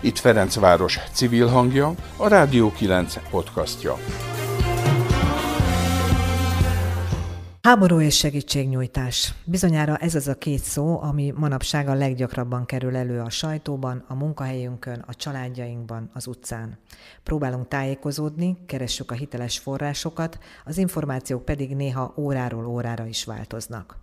[0.00, 3.96] Itt Ferencváros civil hangja, a Rádió 9 podcastja.
[7.62, 9.34] Háború és segítségnyújtás.
[9.44, 14.14] Bizonyára ez az a két szó, ami manapság a leggyakrabban kerül elő a sajtóban, a
[14.14, 16.78] munkahelyünkön, a családjainkban, az utcán.
[17.22, 23.96] Próbálunk tájékozódni, keressük a hiteles forrásokat, az információk pedig néha óráról órára is változnak.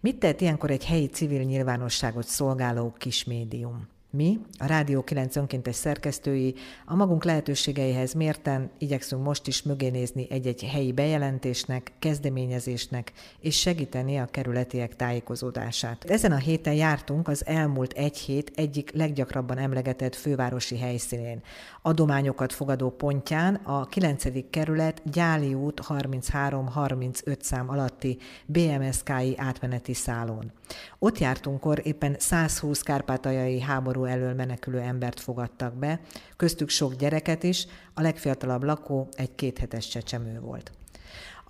[0.00, 3.96] Mit tehet ilyenkor egy helyi civil nyilvánosságot szolgáló kis médium?
[4.10, 6.54] Mi, a Rádió 9 önkéntes szerkesztői,
[6.86, 14.18] a magunk lehetőségeihez mérten igyekszünk most is mögé nézni egy-egy helyi bejelentésnek, kezdeményezésnek, és segíteni
[14.18, 16.04] a kerületiek tájékozódását.
[16.04, 21.42] Ezen a héten jártunk az elmúlt egy hét egyik leggyakrabban emlegetett fővárosi helyszínén.
[21.82, 24.50] Adományokat fogadó pontján a 9.
[24.50, 30.52] kerület Gyáli út 33-35 szám alatti BMSK-i átmeneti szálon.
[30.98, 36.00] Ott jártunkkor éppen 120 kárpátaljai háború elől menekülő embert fogadtak be,
[36.36, 40.70] köztük sok gyereket is, a legfiatalabb lakó egy kéthetes csecsemő volt.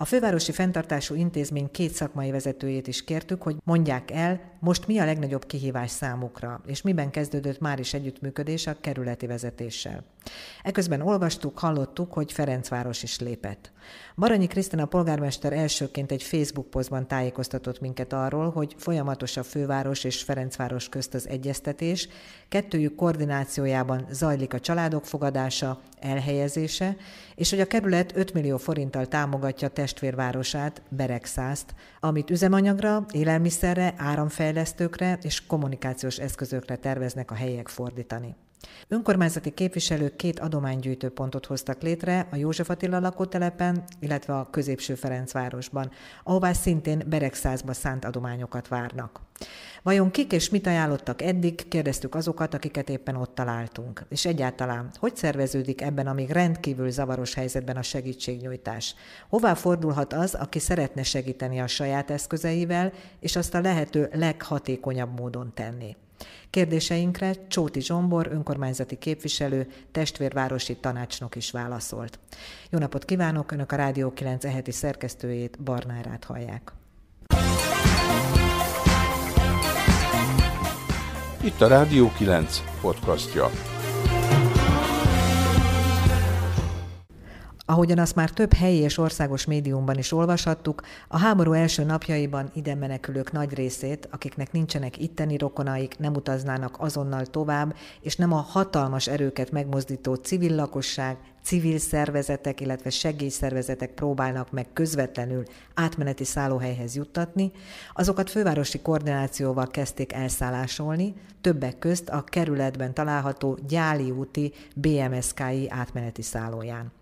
[0.01, 5.05] A fővárosi fenntartású intézmény két szakmai vezetőjét is kértük, hogy mondják el, most mi a
[5.05, 10.05] legnagyobb kihívás számukra, és miben kezdődött már is együttműködés a kerületi vezetéssel.
[10.63, 13.73] Eközben olvastuk, hallottuk, hogy Ferencváros is lépett.
[14.17, 20.23] Baranyi Krisztina polgármester elsőként egy Facebook posztban tájékoztatott minket arról, hogy folyamatos a főváros és
[20.23, 22.09] Ferencváros közt az egyeztetés,
[22.49, 26.97] kettőjük koordinációjában zajlik a családok fogadása, elhelyezése,
[27.35, 35.47] és hogy a kerület 5 millió forinttal támogatja testvérvárosát, Beregszászt, amit üzemanyagra, élelmiszerre, áramfejlesztőkre és
[35.47, 38.35] kommunikációs eszközökre terveznek a helyiek fordítani.
[38.89, 45.91] Önkormányzati képviselők két adománygyűjtő pontot hoztak létre a József Attila lakótelepen, illetve a középső Ferencvárosban,
[46.25, 49.21] ahová szintén Beregszázba szánt adományokat várnak.
[49.83, 54.05] Vajon kik és mit ajánlottak eddig, kérdeztük azokat, akiket éppen ott találtunk.
[54.09, 58.95] És egyáltalán, hogy szerveződik ebben a még rendkívül zavaros helyzetben a segítségnyújtás?
[59.29, 65.53] Hová fordulhat az, aki szeretne segíteni a saját eszközeivel, és azt a lehető leghatékonyabb módon
[65.55, 65.97] tenni?
[66.51, 72.19] Kérdéseinkre Csóti Zsombor, önkormányzati képviselő, testvérvárosi tanácsnok is válaszolt.
[72.71, 73.53] Jó napot kívánok!
[73.53, 76.73] Önök a Rádió 9 eheti szerkesztőjét, Barnárát hallják.
[81.43, 83.51] Itt a Rádió 9 podcastja.
[87.71, 92.75] Ahogyan azt már több helyi és országos médiumban is olvashattuk, a háború első napjaiban ide
[92.75, 99.07] menekülők nagy részét, akiknek nincsenek itteni rokonaik, nem utaznának azonnal tovább, és nem a hatalmas
[99.07, 105.43] erőket megmozdító civil lakosság, civil szervezetek, illetve segélyszervezetek próbálnak meg közvetlenül
[105.75, 107.53] átmeneti szállóhelyhez juttatni,
[107.93, 116.98] azokat fővárosi koordinációval kezdték elszállásolni, többek közt a kerületben található Gyáli úti BMSK-i átmeneti szállóján.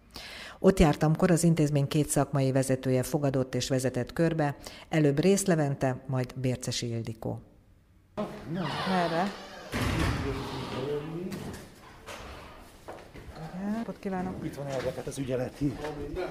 [0.67, 4.57] Ott jártam kor az intézmény két szakmai vezetője fogadott és vezetett körbe,
[4.89, 7.41] előbb Rész Levente, majd Bércesi Ildikó.
[8.89, 9.25] Merre?
[13.77, 14.45] Napot kívánok!
[14.45, 15.77] Itt van elveket az ügyeleti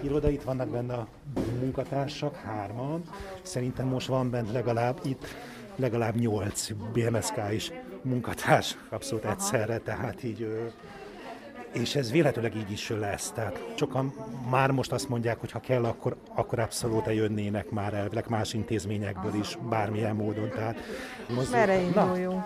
[0.01, 1.07] iroda, itt vannak benne a
[1.59, 3.03] munkatársak, hárman.
[3.41, 5.25] Szerintem most van bent legalább itt
[5.75, 7.71] legalább nyolc BMSK is
[8.01, 10.71] munkatárs abszolút egyszerre, tehát így
[11.75, 13.31] és ez véletlenül így is lesz.
[13.31, 14.13] Tehát sokan
[14.49, 19.33] már most azt mondják, hogy ha kell, akkor, akkor abszolút jönnének már elvileg más intézményekből
[19.33, 20.49] is, bármilyen módon.
[20.49, 20.77] Tehát
[21.35, 22.43] most Merre induljunk?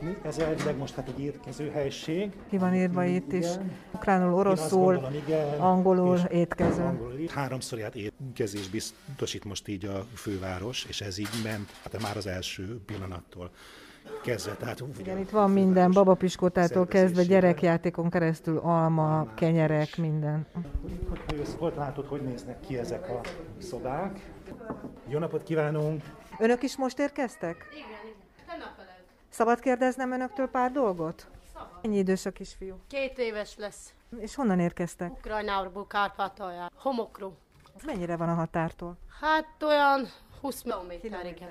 [0.00, 0.16] Mi?
[0.22, 2.30] Ez elvileg most hát egy érkező helység.
[2.50, 3.46] Ki van írva itt is?
[3.92, 6.82] Ukránul, oroszul, gondolom, igen, angolul, étkező.
[6.82, 7.28] Angolul.
[7.28, 12.26] Háromszor járt étkezés biztosít most így a főváros, és ez így ment hát már az
[12.26, 13.50] első pillanattól
[14.22, 14.54] kezdve.
[14.54, 20.46] Tehát, Igen, itt van minden, babapiskótától kezdve gyerekjátékon keresztül, alma, kenyerek, minden.
[21.08, 23.20] Hogy jössz, hogy látod, hogy néznek ki ezek a
[23.58, 24.32] szobák?
[25.08, 26.02] Jó napot kívánunk!
[26.38, 27.68] Önök is most érkeztek?
[27.72, 28.62] Igen, igen.
[29.28, 31.26] Szabad kérdeznem önöktől pár dolgot?
[31.52, 31.68] Szabad.
[31.82, 32.74] Ennyi idős a kisfiú?
[32.88, 33.94] Két éves lesz.
[34.18, 35.10] És honnan érkeztek?
[35.10, 37.36] Ukrajnából, Kárpátalján, homokról.
[37.84, 38.96] Mennyire van a határtól?
[39.20, 40.08] Hát olyan
[40.40, 41.42] 20 kilométerig.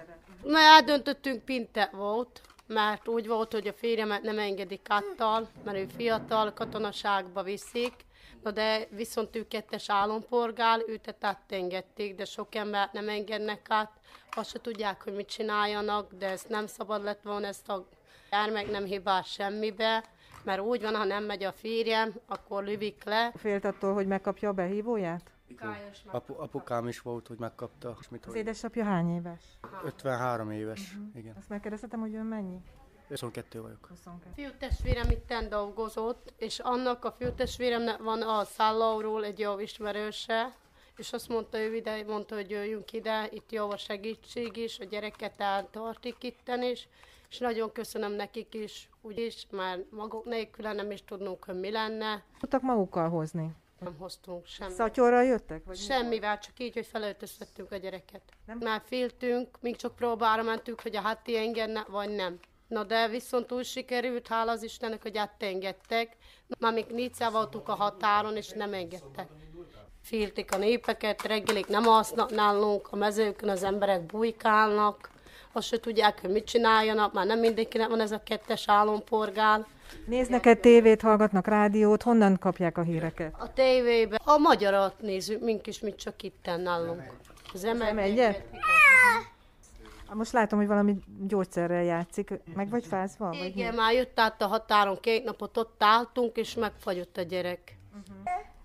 [0.44, 2.42] Mert eldöntöttünk, Pinte volt,
[2.74, 7.94] mert úgy volt, hogy a férjemet nem engedik kattal, mert ő fiatal, katonaságba viszik,
[8.44, 13.92] Na de viszont ő kettes állampolgár, őt átengedték, de sok embert nem engednek át,
[14.32, 17.88] azt se tudják, hogy mit csináljanak, de ez nem szabad lett volna, ezt a
[18.30, 20.04] gyermek nem hibás semmibe,
[20.44, 23.32] mert úgy van, ha nem megy a férjem, akkor lövik le.
[23.36, 25.33] Félt attól, hogy megkapja a behívóját?
[26.06, 27.98] Apu, apukám is volt, hogy megkapta.
[28.10, 29.42] Mit, Az édesapja hány éves?
[29.84, 31.16] 53 éves, uh-huh.
[31.16, 31.36] igen.
[31.38, 32.62] Azt megkérdezhetem, hogy ön mennyi?
[33.08, 33.86] 22 vagyok.
[33.90, 34.32] 22.
[34.36, 40.56] Fiútestvérem itten dolgozott, és annak a fiútestvéremnek van a szállóról egy jó ismerőse,
[40.98, 44.84] és azt mondta, ő ide, mondta, hogy jöjjünk ide, itt jó a segítség is, a
[44.84, 46.88] gyereket eltartik itten is,
[47.30, 52.24] és nagyon köszönöm nekik is, úgyis, mert maguk nélkül nem is tudnunk, hogy mi lenne.
[52.40, 53.56] Tudtak magukkal hozni?
[53.84, 54.76] Nem hoztunk semmit.
[54.76, 55.64] Szatyorral jöttek?
[55.66, 55.84] Vagy mi?
[55.84, 58.22] Semmivel, csak így, hogy felöltöztettünk a gyereket.
[58.46, 58.58] Nem?
[58.58, 62.40] Már féltünk, még csak próbára mentünk, hogy a hati engedne, vagy nem.
[62.68, 66.18] Na de viszont úgy sikerült, hála az Istennek, hogy átengedtek.
[66.60, 69.28] Már még négyszer voltunk a határon, és nem engedtek.
[70.02, 75.12] Féltik a népeket, reggelig nem alsznak nálunk, a mezőkön az emberek bujkálnak,
[75.52, 79.66] azt se tudják, hogy mit csináljanak, már nem mindenkinek van ez a kettes álompolgár.
[80.06, 83.34] Néznek-e tévét, hallgatnak rádiót, honnan kapják a híreket?
[83.40, 87.02] A tévében a magyarat nézzük, mink is, mit csak itten nálunk.
[87.54, 87.94] Az M1-et?
[87.96, 88.36] M1-et.
[90.08, 90.96] Ah, Most látom, hogy valami
[91.28, 92.34] gyógyszerrel játszik.
[92.56, 93.28] Meg vagy fázva?
[93.28, 93.46] Vagy mi?
[93.46, 97.78] Igen, már jött át a határon, két napot ott álltunk, és megfagyott a gyerek.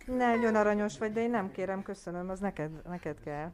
[0.07, 3.51] Nagyon aranyos vagy, de én nem kérem, köszönöm, az neked, neked kell.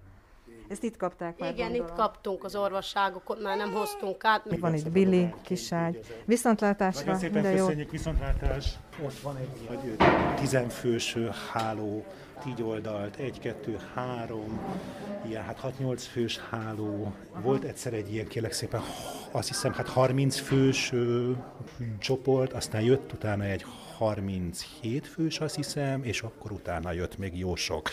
[0.69, 1.87] Ezt itt kapták már, Igen, gondolom.
[1.89, 4.51] itt kaptunk az orvosságokot, már nem hoztunk át.
[4.51, 6.01] Még van itt Billy, kiságy.
[6.25, 7.67] Viszontlátásra, Nagyon szépen minden jót.
[7.67, 8.79] köszönjük, viszontlátás.
[9.05, 9.97] Ott van egy nagy
[10.35, 11.17] tizenfős
[11.53, 12.05] háló,
[12.49, 14.61] így oldalt, egy, kettő, három,
[15.27, 17.13] ilyen, hát 6-8 fős háló.
[17.43, 18.81] Volt egyszer egy ilyen, kérlek szépen,
[19.31, 21.31] azt hiszem, hát 30 fős ö,
[21.99, 23.65] csoport, aztán jött utána egy
[23.97, 27.91] 37 fős, azt hiszem, és akkor utána jött még jó sok.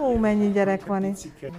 [0.00, 1.24] Ó, mennyi gyerek van itt.
[1.24, 1.52] Igen.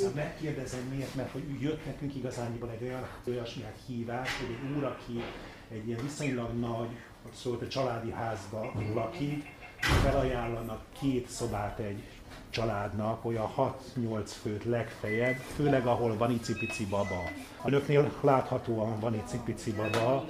[0.00, 4.76] Csak megkérdezem miért, mert hogy jött nekünk igazániból egy olyan olyasmi hát hívás, hogy egy
[4.76, 5.22] úr, aki
[5.70, 6.88] egy ilyen viszonylag nagy,
[7.22, 9.44] hogy szólt a családi házba lakik,
[9.80, 12.02] felajánlanak két szobát egy
[12.50, 17.22] családnak, olyan 6-8 főt legfeljebb, főleg ahol van icipici baba.
[17.62, 20.24] A nőknél láthatóan van icipici baba,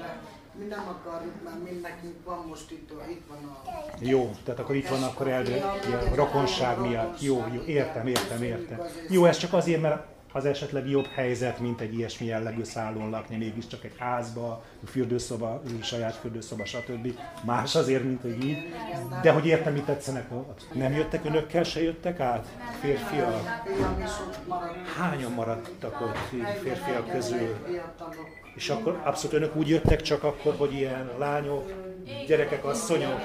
[0.59, 3.63] Mi nem akarjuk, mert mind nekünk van most itt, itt van a...
[4.01, 5.57] Jó, tehát akkor itt van akkor eldő,
[6.11, 7.21] a rokonság miatt.
[7.21, 8.81] Jó, jó, értem, értem, értem.
[9.09, 13.37] Jó, ez csak azért, mert az esetleg jobb helyzet, mint egy ilyesmi jellegű szállón lakni,
[13.37, 17.19] mégiscsak egy házba, fürdőszoba, saját fürdőszoba, stb.
[17.45, 18.59] Más azért, mint hogy így.
[19.23, 20.29] De hogy értem, mit tetszenek.
[20.73, 22.47] Nem jöttek önökkel, se jöttek át?
[22.81, 23.65] Férfiak?
[24.99, 27.57] Hányan maradtak ott férfiak közül?
[28.55, 31.73] És akkor abszolút önök úgy jöttek csak akkor, hogy ilyen lányok,
[32.27, 33.21] gyerekek, asszonyok.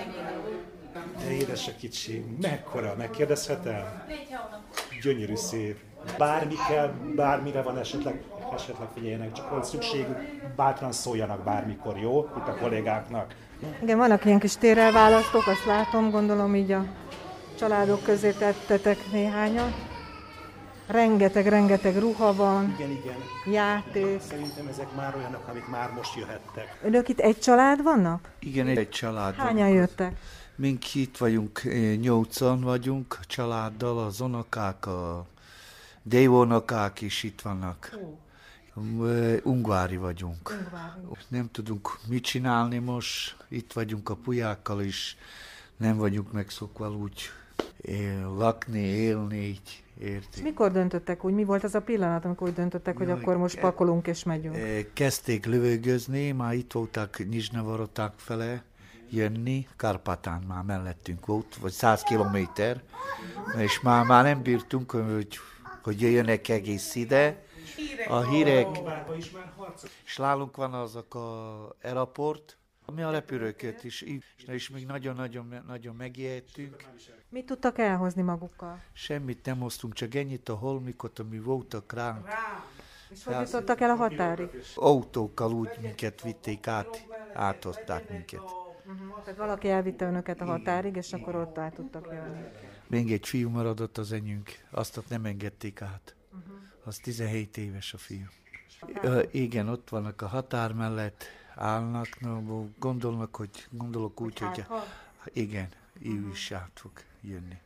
[1.18, 4.04] De édes a kicsi, mekkora, megkérdezhetem?
[5.02, 5.80] Gyönyörű szép.
[6.18, 8.24] Bármi kell, bármire van esetleg,
[8.56, 10.18] esetleg figyeljenek, csak van szükségük,
[10.56, 12.30] bátran szóljanak bármikor, jó?
[12.38, 13.36] Itt a kollégáknak.
[13.82, 16.86] Igen, vannak ilyen kis térelválasztók, azt látom, gondolom így a
[17.60, 19.72] családok közé tettetek néhányat.
[20.88, 23.16] Rengeteg, rengeteg ruha van, Igen, igen.
[23.54, 24.22] játék.
[24.22, 26.80] Szerintem ezek már olyanok, amik már most jöhettek.
[26.84, 28.30] Önök itt egy család vannak?
[28.40, 29.36] Igen, egy család.
[29.36, 30.14] Hányan jöttek?
[30.56, 31.62] Mink itt vagyunk,
[32.02, 35.26] nyolcan vagyunk családdal, az unokák, a
[36.04, 37.98] dévonokák is itt vannak.
[39.02, 40.68] Eh, Ungvári vagyunk.
[41.28, 45.18] Nem tudunk mit csinálni most, itt vagyunk a pulyákkal is,
[45.78, 47.22] nem vagyunk megszokva úgy
[47.88, 50.42] eh, lakni, élni így, És érti?
[50.42, 51.34] mikor döntöttek úgy?
[51.34, 54.24] Mi volt az a pillanat, amikor úgy döntöttek, hogy Jaj, akkor most e- pakolunk és
[54.24, 54.56] megyünk?
[54.56, 58.64] Eh, Kezdték lövögözni, már itt voltak Nizsnevaroták fele
[59.10, 62.82] jönni, Karpatán már mellettünk volt, vagy 100 kilométer,
[63.58, 65.38] és már, már nem bírtunk, hogy,
[65.84, 67.46] hogy jöjjönek egész ide.
[68.08, 68.68] A hírek,
[69.18, 69.54] is már
[70.06, 72.58] és nálunk van azok a aeroport,
[72.96, 76.84] mi a repülőket is, és, és még nagyon-nagyon nagyon megijedtünk.
[77.30, 78.82] Mit tudtak elhozni magukkal?
[78.94, 82.28] Semmit nem hoztunk, csak ennyit a holmikot, ami voltak ránk.
[83.12, 84.50] És hogy jutottak el a határig?
[84.76, 88.42] Autókkal úgy minket vitték át, átozták minket.
[89.24, 92.42] Tehát valaki elvitte önöket a határig, és akkor ott át tudtak jönni.
[92.94, 96.16] Még egy fiú maradott az enyünk, azt ott nem engedték át.
[96.84, 98.26] Az 17 éves a fiú.
[99.02, 101.24] Ö, igen, ott vannak a határ mellett,
[101.56, 104.66] állnak, no, gondolnak, hogy gondolok úgy, hogy
[105.34, 105.68] igen,
[106.02, 107.58] ő is át fog jönni.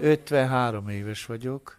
[0.00, 1.78] 53 éves vagyok,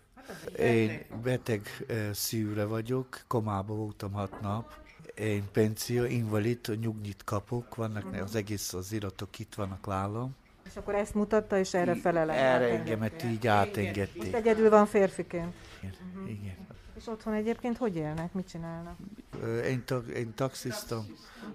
[0.58, 4.74] én beteg ö, szívre vagyok, komába voltam hat nap,
[5.16, 10.36] én penzió, invalid, nyugnyit kapok, vannak az egész az iratok itt vannak nálam.
[10.74, 12.34] És akkor ezt mutatta, és erre felele.
[12.34, 14.34] Erre engemet így Most átengedték.
[14.34, 15.53] egyedül van férfiként.
[15.82, 16.27] Igen.
[16.27, 16.56] Igen.
[16.98, 18.96] És otthon egyébként hogy élnek, mit csinálnak?
[19.65, 21.06] Én, ta, én taxiztam,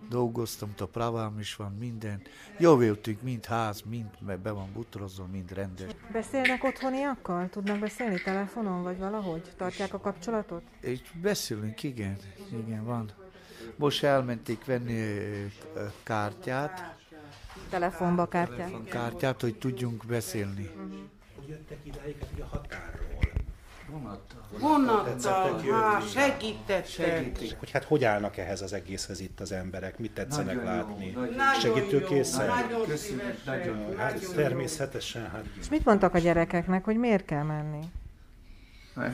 [0.08, 2.22] dolgoztam, a pravám is van, minden.
[2.58, 5.90] Jó éltünk, mind ház, mind be van butorozva, mind rendes.
[6.12, 7.48] Beszélnek otthoniakkal?
[7.48, 9.42] Tudnak beszélni telefonon, vagy valahogy?
[9.56, 10.62] Tartják a kapcsolatot?
[10.80, 12.16] És beszélünk, igen,
[12.66, 13.10] igen, van.
[13.76, 15.20] Most elmenték venni
[16.02, 16.96] kártyát,
[17.70, 18.28] Telefonba
[18.88, 20.70] kártyát, hogy tudjunk beszélni.
[21.48, 23.06] Jöttek idáig hogy a határról.
[24.58, 27.58] Vonattal, hát segítettek.
[27.58, 31.10] Hogy hát hogy állnak ehhez az egészhez itt az emberek, mit tetszenek Nagyon jó, látni?
[31.10, 32.46] nagyon Nagyon Segítőkészen?
[32.46, 37.42] jó, Nagyon Köszönjük, nagyon Hát természetesen, hát És mit mondtak a gyerekeknek, hogy miért kell
[37.42, 37.80] menni?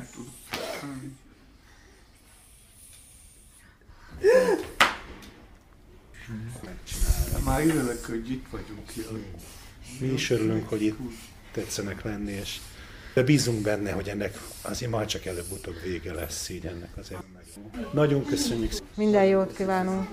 [7.45, 8.93] Már örülök, hogy itt vagyunk.
[10.01, 10.99] mi is örülünk, hogy itt
[11.53, 12.59] tetszenek lenni, és
[13.15, 17.93] de bízunk benne, hogy ennek azért majd csak előbb-utóbb vége lesz így ennek az ennek.
[17.93, 20.09] Nagyon köszönjük Minden jót kívánunk!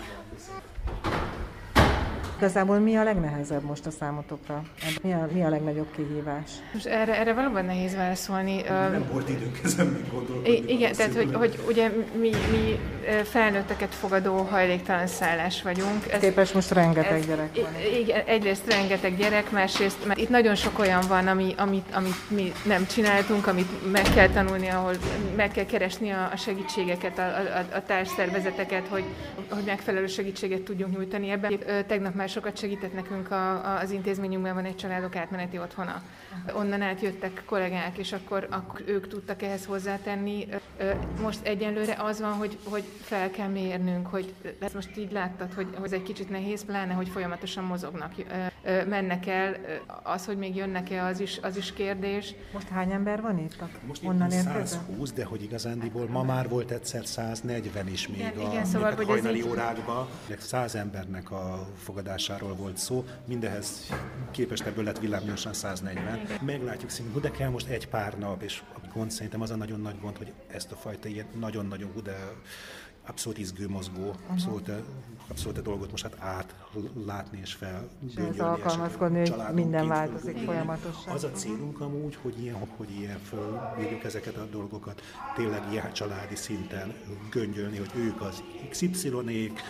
[2.42, 4.64] Igazából mi a legnehezebb most a számotokra?
[5.02, 6.50] Mi a, mi a legnagyobb kihívás?
[6.74, 8.62] Most erre, erre valóban nehéz válaszolni.
[8.68, 10.64] Nem volt időnk ezen még gondolkodni.
[10.74, 12.80] Igen, tehát hogy, hogy ugye mi, mi
[13.24, 16.12] felnőtteket fogadó hajléktalan szállás vagyunk.
[16.12, 17.72] Ez, Képes most rengeteg ez- gyerek van.
[18.02, 22.52] Igen, egyrészt rengeteg gyerek, másrészt mert itt nagyon sok olyan van, ami, amit, amit mi
[22.66, 24.94] nem csináltunk, amit meg kell tanulni, ahol
[25.36, 29.04] meg kell keresni a, a segítségeket, a, a, a társszervezeteket, hogy,
[29.50, 31.60] hogy megfelelő segítséget tudjunk nyújtani ebben.
[31.88, 36.02] Tegnap már sokat segített nekünk a, a, az intézményünkben van egy családok átmeneti otthona.
[36.54, 40.48] Onnan átjöttek kollégák, és akkor, akkor ők tudtak ehhez hozzátenni.
[41.22, 45.68] Most egyenlőre az van, hogy, hogy fel kell mérnünk, hogy ezt most így láttad, hogy,
[45.76, 48.14] hogy ez egy kicsit nehéz, pláne, hogy folyamatosan mozognak,
[48.88, 49.56] mennek el.
[50.04, 52.34] Az, hogy még jönnek-e, az is, az is kérdés.
[52.54, 53.56] Most hány ember van itt?
[53.88, 54.68] Most Onnan itt érkezett?
[54.68, 58.90] 120, de hogy igazándiból ma már volt egyszer 140 is még Igen, a igen, szóval,
[58.90, 60.08] még hogy a ez hajnali órákban.
[60.38, 61.68] 100 embernek a
[62.22, 63.90] fogadásáról volt szó, mindehez
[64.32, 66.20] képest ebből lett villámgyorsan 140.
[66.46, 69.80] Meglátjuk szintén, de kell most egy pár nap, és a gond szerintem az a nagyon
[69.80, 72.34] nagy gond, hogy ezt a fajta ilyen nagyon-nagyon de
[73.08, 74.72] abszolút izgő mozgó, abszolút,
[75.28, 78.40] abszolút a dolgot most hát átlátni és felgöngyölni.
[78.40, 81.14] alkalmazkodni, esetleg hogy minden változik folyamatosan.
[81.14, 85.02] Az a célunk amúgy, hogy ilyen, hogy ilyen fölvívjuk ezeket a dolgokat,
[85.36, 86.94] tényleg ilyen családi szinten
[87.32, 89.62] göngyölni, hogy ők az XY-ék,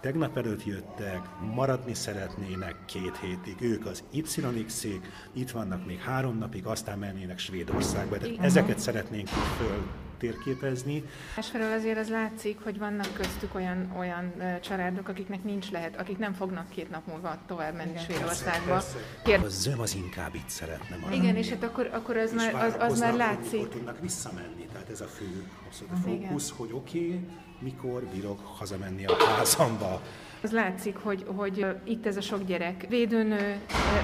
[0.00, 1.20] tegnap előtt jöttek,
[1.54, 5.00] maradni szeretnének két hétig, ők az YX-ék,
[5.32, 9.86] itt vannak még három napig, aztán mennének Svédországba, de ezeket szeretnénk föl
[10.18, 11.02] térképezni.
[11.36, 16.32] Másfelől azért az látszik, hogy vannak köztük olyan, olyan családok, akiknek nincs lehet, akik nem
[16.32, 18.82] fognak két nap múlva tovább menni Svédországba.
[19.24, 19.40] Kér...
[19.44, 21.16] A zöm az inkább itt szeretne maradni.
[21.16, 23.52] Igen, és hát akkor, akkor az, és már, az, az már hogy látszik.
[23.52, 26.20] Mikor tudnak visszamenni, tehát ez a fő abszolút a Igen.
[26.20, 27.20] fókusz, hogy oké, okay,
[27.58, 30.00] mikor bírok hazamenni a házamba.
[30.42, 32.86] Az látszik, hogy, hogy itt ez a sok gyerek.
[32.88, 33.60] Védőnő,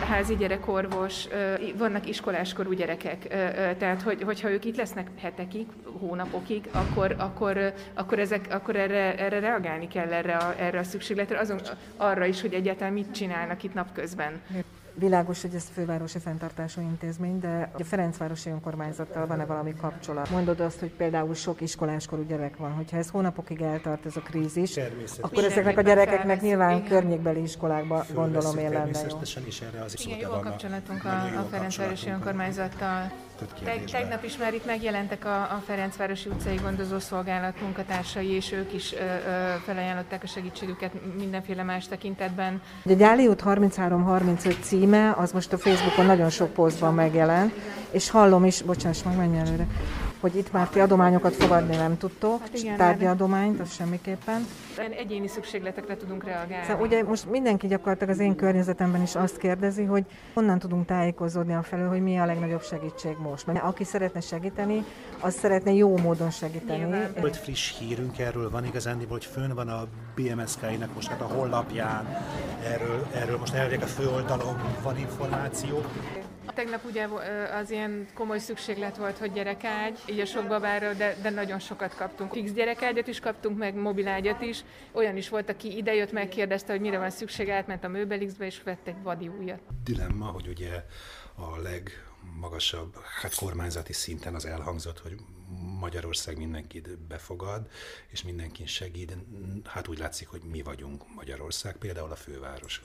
[0.09, 1.29] házi gyerekorvos,
[1.77, 3.29] vannak iskoláskorú gyerekek,
[3.79, 5.67] tehát hogy, hogyha ők itt lesznek hetekig,
[5.99, 11.39] hónapokig, akkor, akkor, akkor, ezek, akkor erre, erre reagálni kell erre a, erre a szükségletre,
[11.39, 11.61] azon,
[11.97, 14.41] arra is, hogy egyáltalán mit csinálnak itt napközben.
[14.95, 20.31] Világos, hogy ez fővárosi fenntartású intézmény, de a Ferencvárosi önkormányzattal van-e valami kapcsolat?
[20.31, 24.79] Mondod azt, hogy például sok iskoláskorú gyerek van, hogyha ez hónapokig eltart ez a krízis,
[25.21, 26.89] akkor ezeknek a gyerekeknek nyilván igen.
[26.89, 29.47] környékbeli iskolákba gondolom Fölvesszük én lenne jó.
[29.47, 33.65] is erre az Igen, jó a kapcsolatunk a, a Ferencvárosi kapcsolatunk önkormányzattal.
[33.65, 34.01] Tehát Teg, kérdésben.
[34.01, 38.93] tegnap is már itt megjelentek a, a Ferencvárosi utcai gondozó szolgálat munkatársai, és ők is
[38.93, 42.63] ö, ö, felajánlották a segítségüket mindenféle más tekintetben.
[42.85, 47.53] A Gyáli út 33-35 címe, az most a Facebookon nagyon sok posztban megjelent,
[47.91, 49.67] és hallom is, bocsáss meg, menj előre,
[50.23, 54.47] hogy itt már ti adományokat fogadni nem tudtok, Hát igen, tárgyi adományt, az semmiképpen.
[54.79, 56.67] Ilyen Egyéni szükségletekre tudunk reagálni.
[56.67, 61.55] Szóval ugye most mindenki gyakorlatilag az én környezetemben is azt kérdezi, hogy honnan tudunk tájékozódni
[61.55, 63.47] a felől, hogy mi a legnagyobb segítség most.
[63.47, 64.85] Mert aki szeretne segíteni,
[65.21, 66.79] az szeretne jó módon segíteni.
[66.79, 67.13] Nyilván.
[67.21, 72.07] Volt friss hírünk erről, van igazán, hogy fönn van a BMSK-nek most hát a honlapján,
[72.65, 75.83] erről, erről most elvileg a főoldalon van információ.
[76.55, 77.09] Tegnap ugye
[77.61, 81.95] az ilyen komoly szükséglet volt, hogy gyerekágy, így a sok babára, de, de nagyon sokat
[81.95, 82.33] kaptunk.
[82.33, 84.65] Fix gyerekágyat is kaptunk, meg mobilágyat is.
[84.93, 88.87] Olyan is volt, aki idejött, megkérdezte, hogy mire van szükség, átment a Möbelixbe, és vett
[88.87, 89.61] egy vadi újat.
[89.85, 90.85] Dilemma, hogy ugye
[91.35, 95.17] a legmagasabb hát kormányzati szinten az elhangzott, hogy
[95.81, 97.69] Magyarország mindenkit befogad,
[98.09, 99.17] és mindenkin segít.
[99.65, 102.83] Hát úgy látszik, hogy mi vagyunk Magyarország, például a főváros.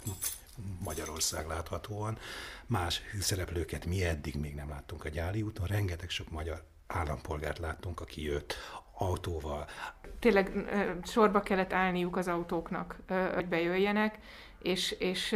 [0.84, 2.18] Magyarország láthatóan.
[2.66, 8.00] Más szereplőket mi eddig még nem láttunk a Gyáli úton, rengeteg sok magyar állampolgárt láttunk,
[8.02, 8.56] aki jött
[8.98, 9.66] autóval.
[10.20, 10.52] Tényleg
[11.04, 13.00] sorba kellett állniuk az autóknak,
[13.34, 14.20] hogy bejöjjenek,
[14.62, 15.36] és, és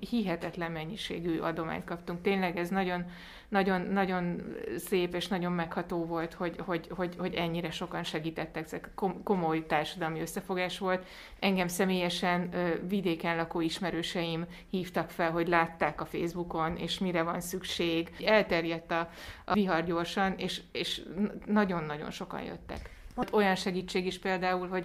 [0.00, 2.22] hihetetlen mennyiségű adományt kaptunk.
[2.22, 3.10] Tényleg ez nagyon,
[3.54, 4.42] nagyon, nagyon
[4.76, 8.72] szép és nagyon megható volt, hogy, hogy, hogy, hogy ennyire sokan segítettek.
[8.72, 8.80] Ez
[9.24, 11.06] komoly társadalmi összefogás volt.
[11.40, 12.50] Engem személyesen
[12.88, 18.10] vidéken lakó ismerőseim hívtak fel, hogy látták a Facebookon, és mire van szükség.
[18.24, 19.10] Elterjedt a,
[19.44, 21.02] a vihar gyorsan, és, és
[21.46, 22.90] nagyon-nagyon sokan jöttek.
[23.32, 24.84] Olyan segítség is például, hogy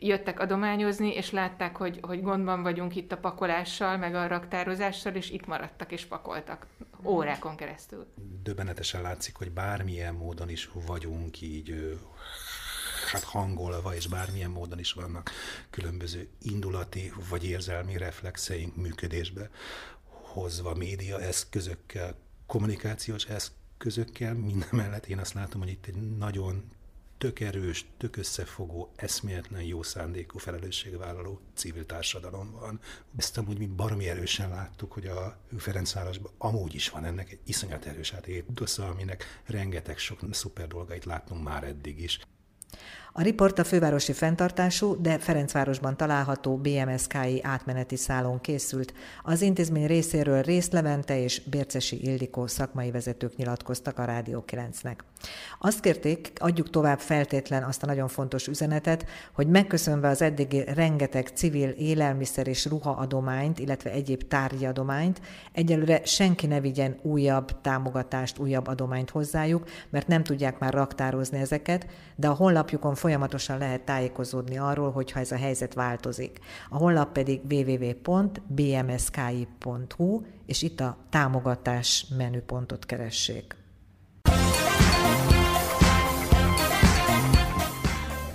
[0.00, 5.30] jöttek adományozni, és látták, hogy, hogy gondban vagyunk itt a pakolással, meg a raktározással, és
[5.30, 6.66] itt maradtak és pakoltak
[7.04, 8.06] órákon keresztül.
[8.42, 11.98] Döbbenetesen látszik, hogy bármilyen módon is vagyunk így
[13.12, 15.30] hát hangolva, és bármilyen módon is vannak
[15.70, 19.50] különböző indulati vagy érzelmi reflexeink működésbe
[20.32, 22.14] hozva média eszközökkel,
[22.46, 26.70] kommunikációs eszközökkel, minden mellett én azt látom, hogy itt egy nagyon
[27.20, 32.80] tök erős, tök összefogó, eszméletlen jó szándékú, felelősségvállaló civil társadalom van.
[33.16, 37.84] Ezt amúgy mi baromi erősen láttuk, hogy a Ferencvárosban amúgy is van ennek egy iszonyat
[37.84, 42.20] erős átépítősza, aminek rengeteg sok szuper dolgait láttunk már eddig is.
[43.12, 48.94] A riport a fővárosi fenntartású, de Ferencvárosban található BMSK-i átmeneti szálon készült.
[49.22, 50.70] Az intézmény részéről Rész
[51.06, 54.96] és Bércesi Ildikó szakmai vezetők nyilatkoztak a Rádió 9-nek.
[55.58, 61.30] Azt kérték, adjuk tovább feltétlen azt a nagyon fontos üzenetet, hogy megköszönve az eddigi rengeteg
[61.34, 65.20] civil élelmiszer és ruha adományt, illetve egyéb tárgyi adományt,
[65.52, 71.86] egyelőre senki ne vigyen újabb támogatást, újabb adományt hozzájuk, mert nem tudják már raktározni ezeket,
[72.16, 76.38] de a honlapjukon folyamatosan lehet tájékozódni arról, hogyha ez a helyzet változik.
[76.68, 78.22] A honlap pedig www.bmski.hu,
[80.46, 83.59] és itt a támogatás menüpontot keressék.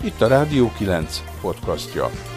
[0.06, 2.35] Itt a Rádió 9 podcastja.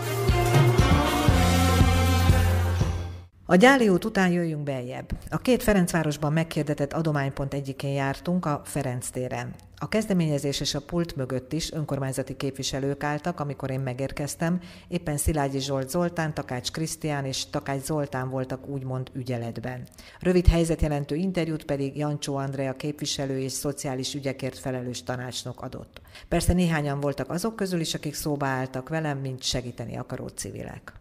[3.50, 5.11] A Gyáli út után jöjjünk beljebb.
[5.31, 9.55] A két Ferencvárosban megkérdetett adománypont egyikén jártunk, a Ferenc téren.
[9.76, 14.61] A kezdeményezés és a pult mögött is önkormányzati képviselők álltak, amikor én megérkeztem.
[14.88, 19.87] Éppen Szilágyi Zsolt Zoltán, Takács Krisztián és Takács Zoltán voltak úgymond ügyeletben.
[20.20, 26.01] Rövid helyzetjelentő interjút pedig Jancsó Andrea képviselő és szociális ügyekért felelős tanácsnok adott.
[26.29, 30.92] Persze néhányan voltak azok közül is, akik szóba álltak velem, mint segíteni akaró civilek.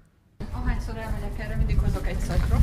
[0.51, 2.61] Ahányszor elmegyek erre, mindig hozok egy szatyrot.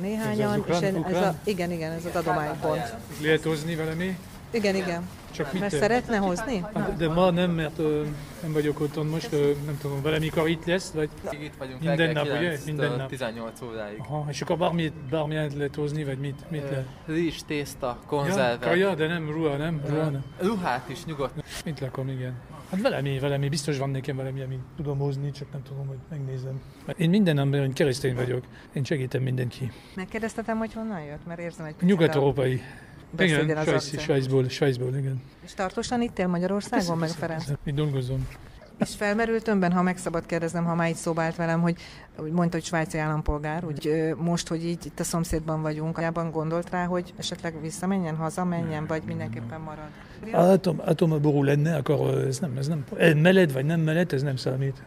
[0.00, 2.96] Néhányan, és én, ez a, igen, igen, ez az adománypont.
[3.22, 4.18] Lehet hozni valami?
[4.50, 5.08] Igen, igen.
[5.30, 6.64] Csak Mert szeretne hozni?
[6.96, 8.04] De ma nem, mert ö,
[8.42, 12.24] nem vagyok otthon most, ö, nem tudom, valamikor itt lesz, vagy itt vagyunk minden nap,
[12.24, 12.58] ugye?
[12.66, 13.08] Minden nap.
[13.08, 13.98] 18 óráig.
[13.98, 16.86] Aha, és akkor bármit, bármilyen lehet hozni, vagy mit, mit lehet?
[17.06, 18.66] Rizs, tészta, Ja, konzerve.
[18.66, 19.80] kaja, de nem ruha, nem?
[19.86, 20.24] Ruha, nem.
[20.38, 21.64] Ruhát is nyugodt.
[21.64, 22.34] Mit lakom, igen.
[22.72, 26.60] Hát valami, valami, biztos van nekem valami, amit tudom hozni, csak nem tudom, hogy megnézem.
[26.86, 28.44] Mert Én minden ember, keresztény vagyok.
[28.72, 29.70] Én segítem mindenki.
[29.94, 32.60] Megkérdeztetem, hogy honnan jött, mert érzem egy Nyugat-európai.
[33.18, 33.78] Igen.
[33.78, 35.22] Svájcból, Svájcból, igen.
[35.44, 37.44] És tartósan itt él Magyarországon, meg Ferenc?
[37.64, 38.28] Itt dolgozom.
[38.78, 41.76] És felmerült önben, ha meg szabad kérdeznem, ha már így szóba állt velem, hogy
[42.18, 46.70] úgy mondta, hogy svájci állampolgár, úgy most, hogy így itt a szomszédban vagyunk, ajában gondolt
[46.70, 49.88] rá, hogy esetleg visszamenjen, hazamenjen, vagy mindenképpen marad?
[50.50, 52.84] Atom, atomború lenne, akkor ez nem, ez nem,
[53.16, 54.82] meleg vagy nem meleg, ez nem számít.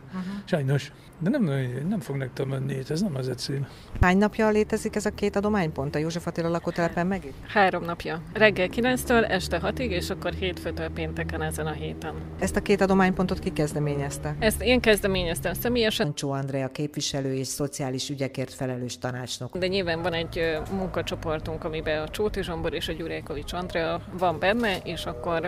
[0.46, 0.92] Sajnos.
[1.20, 1.44] De nem,
[1.90, 3.58] nem fognak tömönni, ez nem az egyszerű.
[4.02, 7.34] Hány napja létezik ez a két adománypont a József Attila lakótelepen meg itt?
[7.48, 8.22] Három napja.
[8.34, 12.14] Reggel 9-től este 6-ig, és akkor hétfőtől pénteken ezen a héten.
[12.40, 14.36] Ezt a két adománypontot ki kezdeményezte?
[14.40, 19.58] Ezt én kezdeményeztem személyesen, Sancsó Andrea képviselő és szociális ügyekért felelős tanácsnok.
[19.58, 24.78] de nyilván van egy munkacsoportunk, amiben a Csóti Zsombor és a Gyurékovics Andrea van benne,
[24.84, 25.48] és akkor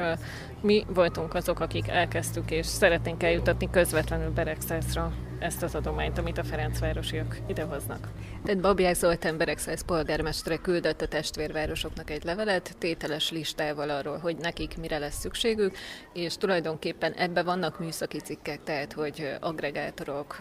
[0.61, 6.43] mi voltunk azok, akik elkezdtük, és szeretnénk eljutatni közvetlenül Beregszászra ezt az adományt, amit a
[6.43, 8.07] Ferencvárosiak idehoznak.
[8.43, 14.77] Tehát Babják Zoltán Beregszász polgármestere küldött a testvérvárosoknak egy levelet, tételes listával arról, hogy nekik
[14.77, 15.75] mire lesz szükségük,
[16.13, 20.35] és tulajdonképpen ebbe vannak műszaki cikkek, tehát hogy agregátorok,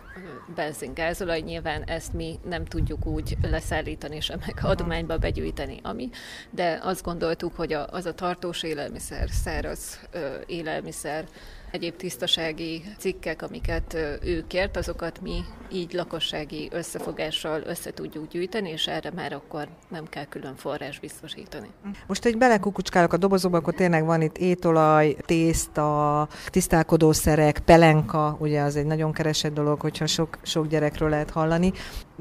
[0.55, 6.11] benzin, gázolaj, nyilván ezt mi nem tudjuk úgy leszállítani sem, meg adományba begyűjteni, ami,
[6.51, 10.01] de azt gondoltuk, hogy az a tartós élelmiszer, száraz
[10.47, 11.25] élelmiszer,
[11.71, 18.87] egyéb tisztasági cikkek, amiket ő kért, azokat mi így lakossági összefogással össze tudjuk gyűjteni, és
[18.87, 21.71] erre már akkor nem kell külön forrás biztosítani.
[22.07, 28.77] Most egy belekukucskálok a dobozokba, akkor tényleg van itt étolaj, tészta, tisztálkodószerek, pelenka, ugye az
[28.77, 31.73] egy nagyon keresett dolog, hogyha sok, sok gyerekről lehet hallani.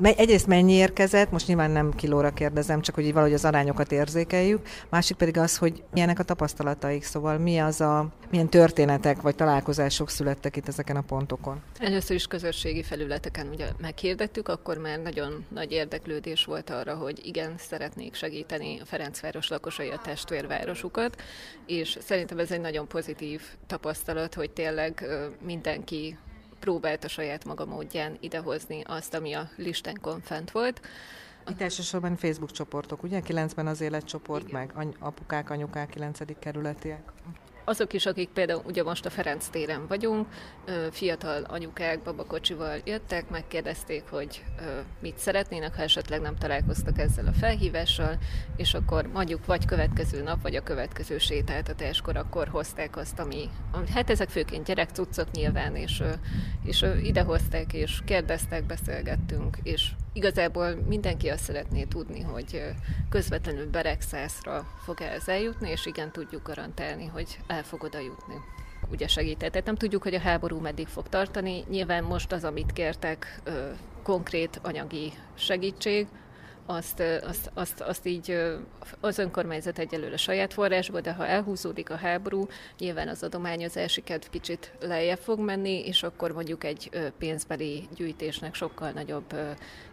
[0.01, 5.17] Egyrészt mennyi érkezett, most nyilván nem kilóra kérdezem, csak hogy valahogy az arányokat érzékeljük, másik
[5.17, 10.55] pedig az, hogy milyenek a tapasztalataik, szóval mi az a, milyen történetek vagy találkozások születtek
[10.55, 11.61] itt ezeken a pontokon.
[11.79, 17.53] Először is közösségi felületeken ugye meghirdettük, akkor már nagyon nagy érdeklődés volt arra, hogy igen,
[17.57, 21.21] szeretnék segíteni a Ferencváros lakosai a testvérvárosukat,
[21.65, 25.05] és szerintem ez egy nagyon pozitív tapasztalat, hogy tényleg
[25.41, 26.17] mindenki
[26.59, 30.81] próbálta saját maga módján idehozni azt, ami a listánkon fent volt.
[31.49, 33.19] Itt elsősorban Facebook csoportok, ugye?
[33.19, 34.71] Kilencben az életcsoport, Igen.
[34.75, 37.11] meg apukák, anyukák, kilencedik kerületiek
[37.65, 40.28] azok is, akik például ugye most a Ferenc téren vagyunk,
[40.91, 44.43] fiatal anyukák babakocsival jöttek, megkérdezték, hogy
[44.99, 48.17] mit szeretnének, ha esetleg nem találkoztak ezzel a felhívással,
[48.56, 53.49] és akkor mondjuk vagy következő nap, vagy a következő sétáltatáskor akkor hozták azt, ami,
[53.93, 56.04] hát ezek főként gyerekcuccok nyilván, és,
[56.63, 62.63] és idehozták, és kérdeztek, beszélgettünk, és igazából mindenki azt szeretné tudni, hogy
[63.10, 68.36] közvetlenül Beregszászra fog -e ez eljutni, és igen, tudjuk garantálni, hogy el fog oda jutni
[68.91, 69.51] ugye segített.
[69.51, 71.63] Tehát nem tudjuk, hogy a háború meddig fog tartani.
[71.69, 73.41] Nyilván most az, amit kértek,
[74.04, 76.08] konkrét anyagi segítség,
[76.65, 78.38] azt, azt, azt, azt így
[78.99, 82.47] az önkormányzat egyelőre saját forrásból, de ha elhúzódik a háború,
[82.80, 88.91] nyilván az adományozási kedv kicsit lejjebb fog menni, és akkor mondjuk egy pénzbeli gyűjtésnek sokkal
[88.91, 89.36] nagyobb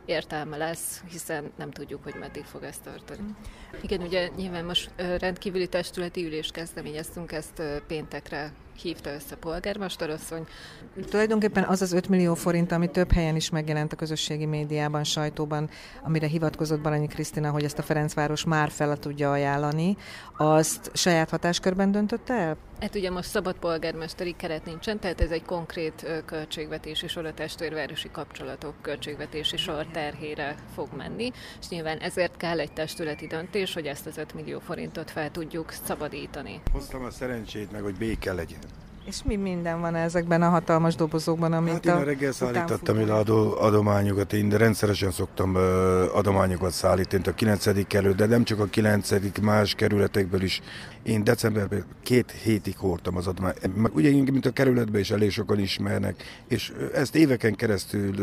[0.04, 3.34] értelme lesz, hiszen nem tudjuk, hogy meddig fog ez tartani.
[3.82, 10.46] Igen, ugye nyilván most rendkívüli testületi ülést kezdeményeztünk, ezt péntekre hívta össze polgármesterasszony.
[11.10, 15.70] Tulajdonképpen az az 5 millió forint, ami több helyen is megjelent a közösségi médiában, sajtóban,
[16.02, 19.96] amire hivatkozott Balanyi Krisztina, hogy ezt a Ferencváros már fel tudja ajánlani,
[20.36, 22.56] azt saját hatáskörben döntötte el?
[22.82, 28.10] Hát ugye most szabad polgármesteri keret nincsen, tehát ez egy konkrét költségvetési sor a testvérvárosi
[28.10, 34.06] kapcsolatok költségvetési sor terhére fog menni, és nyilván ezért kell egy testületi döntés, hogy ezt
[34.06, 36.60] az 5 millió forintot fel tudjuk szabadítani.
[36.72, 38.60] Hoztam a szerencsét meg, hogy béke legyen.
[39.04, 43.12] És mi minden van ezekben a hatalmas dobozokban, amit hát én a reggel szállítottam ide
[43.12, 47.86] adó, adományokat, én rendszeresen szoktam uh, adományokat szállítani a 9.
[47.86, 49.10] kerület, de nem csak a 9.
[49.42, 50.60] más kerületekből is.
[51.02, 53.70] Én decemberben két hétig hordtam az adományt.
[53.92, 58.14] Ugye mint a kerületben is elég sokan ismernek, és ezt éveken keresztül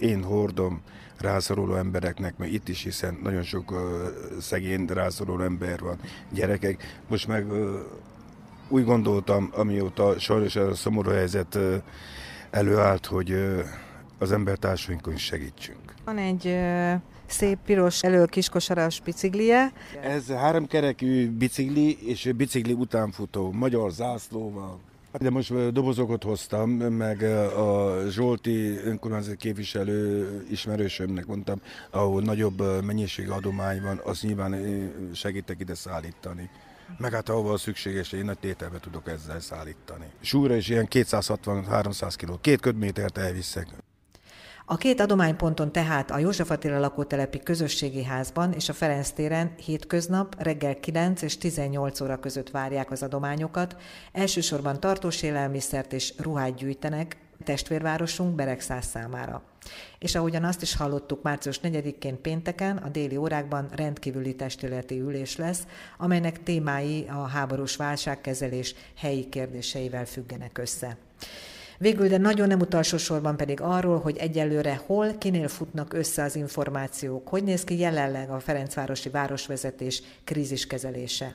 [0.00, 0.82] én hordom
[1.18, 3.78] rászoruló embereknek, mert itt is, hiszen nagyon sok uh,
[4.40, 5.98] szegény rászoruló ember van,
[6.32, 7.00] gyerekek.
[7.08, 7.80] Most meg uh,
[8.68, 11.58] úgy gondoltam, amióta sajnos ez a szomorú helyzet
[12.50, 13.34] előállt, hogy
[14.18, 15.94] az embertársainkon is segítsünk.
[16.04, 16.56] Van egy
[17.26, 19.72] szép piros elő kiskosaras biciklije.
[20.02, 24.78] Ez háromkerekű bicikli, és bicikli utánfutó, magyar zászlóval.
[25.20, 27.22] De most dobozokat hoztam, meg
[27.56, 34.54] a Zsolti önkormányzati képviselő ismerősömnek mondtam, ahol nagyobb mennyiség adomány van, azt nyilván
[35.14, 36.50] segítek ide szállítani
[36.96, 40.06] meg hát ahova szükséges, én nagy tételbe tudok ezzel szállítani.
[40.20, 43.66] Súlyra is ilyen 260-300 kg, két ködmétert elviszek.
[44.70, 50.42] A két adományponton tehát a József Attila lakótelepi közösségi házban és a Ferenc téren hétköznap
[50.42, 53.76] reggel 9 és 18 óra között várják az adományokat.
[54.12, 59.42] Elsősorban tartós élelmiszert és ruhát gyűjtenek testvérvárosunk Beregszáz számára.
[59.98, 65.62] És ahogyan azt is hallottuk, március 4-én pénteken a déli órákban rendkívüli testületi ülés lesz,
[65.98, 70.96] amelynek témái a háborús válságkezelés helyi kérdéseivel függenek össze.
[71.80, 76.36] Végül, de nagyon nem utolsó sorban pedig arról, hogy egyelőre hol, kinél futnak össze az
[76.36, 81.34] információk, hogy néz ki jelenleg a Ferencvárosi városvezetés kríziskezelése.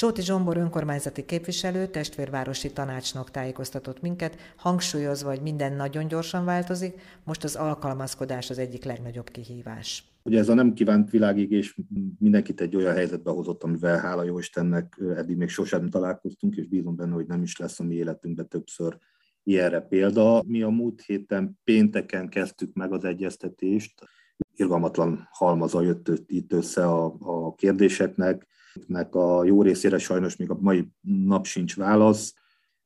[0.00, 7.44] Csóti Zsombor önkormányzati képviselő, testvérvárosi tanácsnok tájékoztatott minket, hangsúlyozva, hogy minden nagyon gyorsan változik, most
[7.44, 10.04] az alkalmazkodás az egyik legnagyobb kihívás.
[10.22, 11.74] Ugye ez a nem kívánt világig,
[12.18, 16.96] mindenkit egy olyan helyzetbe hozott, amivel hála jó Istennek eddig még sosem találkoztunk, és bízom
[16.96, 18.98] benne, hogy nem is lesz a mi életünkben többször
[19.42, 20.42] ilyenre példa.
[20.46, 24.08] Mi a múlt héten pénteken kezdtük meg az egyeztetést,
[24.56, 28.48] irgalmatlan halmaza jött itt össze a, a kérdéseknek,
[28.88, 32.34] nek a jó részére sajnos még a mai nap sincs válasz,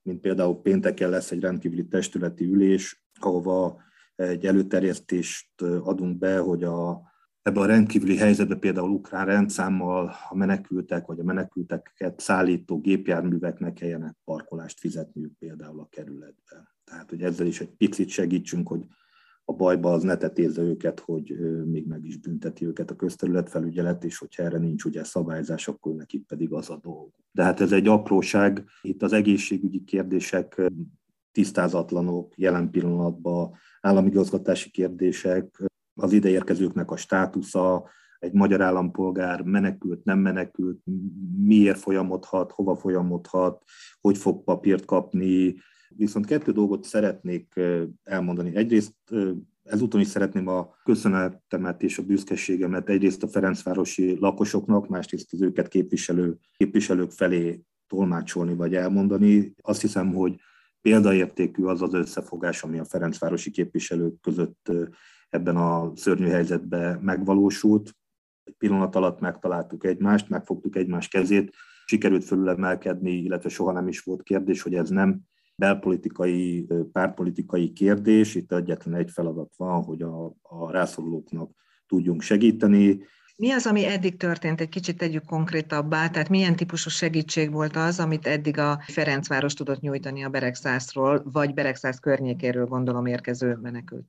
[0.02, 3.83] mint például pénteken lesz egy rendkívüli testületi ülés, ahova
[4.14, 11.07] egy előterjesztést adunk be, hogy a ebbe a rendkívüli helyzetbe például ukrán rendszámmal a menekültek
[11.07, 16.68] vagy a menekülteket szállító gépjárműveknek kelljenek parkolást fizetniük például a kerületben.
[16.85, 18.85] Tehát, hogy ezzel is egy picit segítsünk, hogy
[19.44, 24.18] a bajba az ne tetézze őket, hogy még meg is bünteti őket a közterületfelügyelet, és
[24.18, 27.11] hogyha erre nincs ugye szabályzás, akkor nekik pedig az a dolg.
[27.33, 30.62] De hát ez egy apróság, itt az egészségügyi kérdések
[31.33, 35.62] tisztázatlanok jelen pillanatban, állami igazgatási kérdések,
[35.94, 40.80] az ideérkezőknek a státusza, egy magyar állampolgár menekült, nem menekült,
[41.37, 43.62] miért folyamodhat, hova folyamodhat,
[44.00, 45.57] hogy fog papírt kapni.
[45.96, 47.61] Viszont kettő dolgot szeretnék
[48.02, 48.57] elmondani.
[48.57, 48.94] Egyrészt
[49.62, 55.68] ezúton is szeretném a köszönetemet és a büszkeségemet egyrészt a Ferencvárosi lakosoknak, másrészt az őket
[55.68, 59.54] képviselő, képviselők felé tolmácsolni vagy elmondani.
[59.62, 60.40] Azt hiszem, hogy
[60.80, 64.72] példaértékű az az összefogás, ami a Ferencvárosi képviselők között
[65.28, 67.92] ebben a szörnyű helyzetben megvalósult.
[68.44, 71.54] Egy pillanat alatt megtaláltuk egymást, megfogtuk egymás kezét,
[71.87, 75.20] sikerült fölülemelkedni, illetve soha nem is volt kérdés, hogy ez nem
[75.57, 78.35] belpolitikai, pártpolitikai kérdés.
[78.35, 81.51] Itt egyetlen egy feladat van, hogy a, a rászorulóknak
[81.87, 83.01] tudjunk segíteni.
[83.37, 84.61] Mi az, ami eddig történt?
[84.61, 89.81] Egy kicsit tegyük konkrétabbá, tehát milyen típusú segítség volt az, amit eddig a Ferencváros tudott
[89.81, 94.07] nyújtani a Beregszászról, vagy Beregszász környékéről gondolom érkező menekült?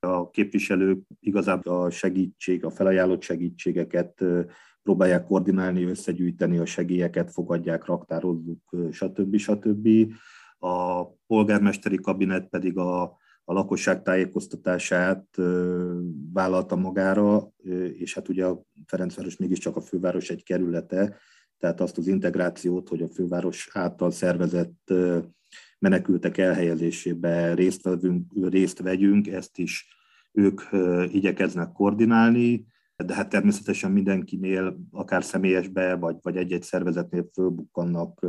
[0.00, 4.24] A képviselők igazából a segítség, a felajánlott segítségeket
[4.82, 9.36] próbálják koordinálni, összegyűjteni a segélyeket, fogadják, raktározzuk, stb.
[9.36, 9.88] stb.
[10.66, 13.02] A polgármesteri kabinet pedig a,
[13.44, 15.26] a lakosság tájékoztatását
[16.32, 17.48] vállalta magára,
[17.98, 21.16] és hát ugye a Ferencváros mégiscsak a főváros egy kerülete,
[21.58, 24.92] tehát azt az integrációt, hogy a főváros által szervezett
[25.78, 29.86] menekültek elhelyezésébe részt, vegyünk, részt vegyünk, ezt is
[30.32, 30.60] ők
[31.12, 38.26] igyekeznek koordinálni, de hát természetesen mindenkinél, akár személyesbe, vagy, vagy egy-egy szervezetnél fölbukkannak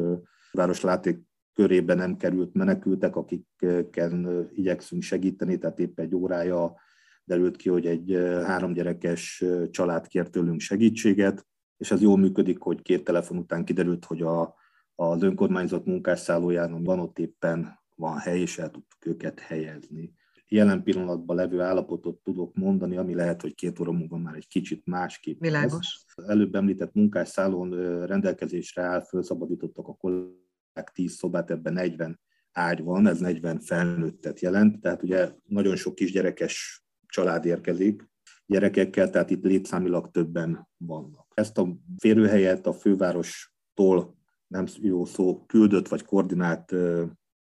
[0.52, 1.27] városláték
[1.58, 6.76] körében nem került menekültek, akikkel igyekszünk segíteni, tehát épp egy órája
[7.24, 8.12] derült ki, hogy egy
[8.46, 14.06] három gyerekes család kért tőlünk segítséget, és ez jól működik, hogy két telefon után kiderült,
[14.06, 14.56] hogy a,
[14.96, 20.14] az önkormányzat munkásszállóján van ott éppen van hely, és el tudtuk őket helyezni.
[20.48, 24.86] Jelen pillanatban levő állapotot tudok mondani, ami lehet, hogy két óra múlva már egy kicsit
[24.86, 25.40] másképp.
[25.40, 26.06] Világos.
[26.16, 27.70] Az előbb említett munkásszállón
[28.06, 30.46] rendelkezésre áll, felszabadítottak a kollégák
[30.84, 32.20] 10 szobát, ebben 40
[32.52, 38.10] ágy van, ez 40 felnőttet jelent, tehát ugye nagyon sok kisgyerekes család érkezik,
[38.46, 41.28] gyerekekkel, tehát itt létszámilag többen vannak.
[41.34, 44.16] Ezt a férőhelyet a fővárostól
[44.48, 46.74] nem jó szó, küldött vagy koordinált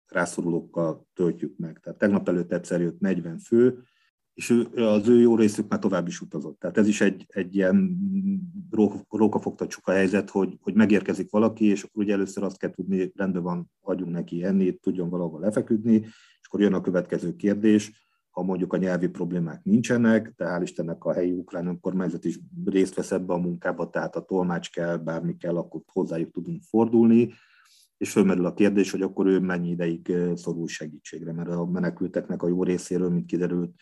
[0.06, 1.78] rászorulókkal töltjük meg.
[1.78, 3.82] Tehát tegnap előtt egyszer jött 40 fő,
[4.34, 6.58] és ő, az ő jó részük már tovább is utazott.
[6.58, 7.96] Tehát ez is egy, egy ilyen
[9.08, 13.42] rókafogta csuka helyzet, hogy, hogy megérkezik valaki, és akkor ugye először azt kell tudni, rendben
[13.42, 15.94] van, adjunk neki enni, tudjon valahol lefeküdni,
[16.40, 21.04] és akkor jön a következő kérdés, ha mondjuk a nyelvi problémák nincsenek, de hál' Istennek
[21.04, 25.36] a helyi ukrán önkormányzat is részt vesz ebbe a munkába, tehát a tolmács kell, bármi
[25.36, 27.32] kell, akkor hozzájuk tudunk fordulni,
[27.96, 32.48] és fölmerül a kérdés, hogy akkor ő mennyi ideig szorul segítségre, mert a menekülteknek a
[32.48, 33.74] jó részéről, mint kiderült,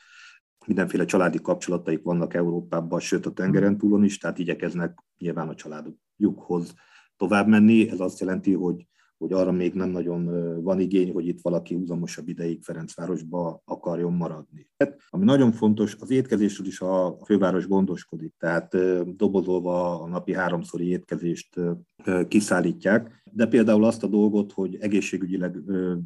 [0.71, 6.75] mindenféle családi kapcsolataik vannak Európában, sőt a tengeren túlon is, tehát igyekeznek nyilván a családjukhoz
[7.17, 7.91] tovább menni.
[7.91, 10.25] Ez azt jelenti, hogy hogy arra még nem nagyon
[10.63, 14.71] van igény, hogy itt valaki húzamosabb ideig Ferencvárosba akarjon maradni.
[14.79, 18.77] Hát, ami nagyon fontos, az étkezésről is a főváros gondoskodik, tehát
[19.17, 21.61] dobozolva a napi háromszori étkezést
[22.29, 25.57] kiszállítják, de például azt a dolgot, hogy egészségügyileg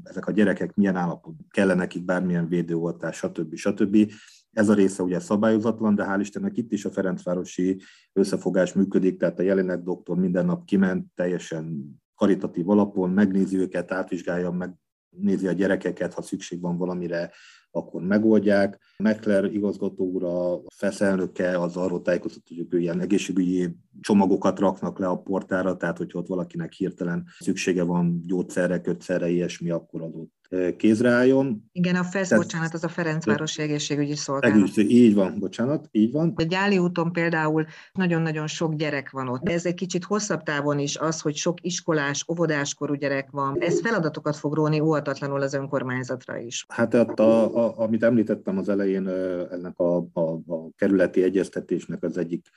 [0.03, 3.55] ezek a gyerekek milyen állapot, kellene nekik bármilyen védőoltás, stb.
[3.55, 4.13] stb.
[4.55, 7.81] Ez a része ugye szabályozatlan, de hál' Istennek itt is a Ferencvárosi
[8.13, 14.75] összefogás működik, tehát a jelenek doktor minden nap kiment, teljesen karitatív alapon, megnézi őket, átvizsgálja,
[15.11, 17.31] megnézi a gyerekeket, ha szükség van valamire,
[17.75, 18.79] akkor megoldják.
[18.97, 25.07] Meckler igazgató úr, a feszelnöke az arról tájékoztatott, hogy ők ilyen egészségügyi csomagokat raknak le
[25.07, 30.45] a portára, tehát hogyha ott valakinek hirtelen szüksége van gyógyszerre, kötszerre, ilyesmi, akkor adott
[30.77, 31.69] kézre álljon.
[31.73, 34.57] Igen, a FESZ, Tehát, bocsánat, az a Ferencvárosi Egészségügyi Szolgálat.
[34.57, 36.33] Egészség, így van, bocsánat, így van.
[36.37, 39.49] A Gyáli úton például nagyon-nagyon sok gyerek van ott.
[39.49, 43.57] Ez egy kicsit hosszabb távon is az, hogy sok iskolás, óvodáskorú gyerek van.
[43.61, 46.65] Ez feladatokat fog róni óhatatlanul az önkormányzatra is.
[46.69, 49.09] Hát a, a, a, amit említettem az elején,
[49.51, 52.49] ennek a, a, a kerületi egyeztetésnek az egyik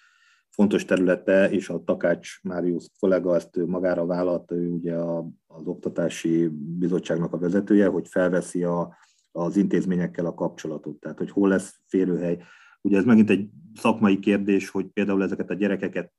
[0.50, 4.96] fontos területe, és a Takács Máriusz kollega ezt magára vállalta, ő ugye
[5.48, 8.96] az Oktatási Bizottságnak a vezetője, hogy felveszi a,
[9.32, 12.43] az intézményekkel a kapcsolatot, tehát hogy hol lesz férőhely.
[12.82, 16.12] Ugye ez megint egy szakmai kérdés, hogy például ezeket a gyerekeket